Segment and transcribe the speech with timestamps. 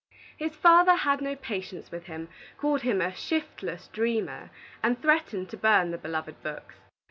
[0.35, 4.49] His father had no patience with him, called him a shiftless dreamer,
[4.81, 6.73] and threatened to burn the beloved books.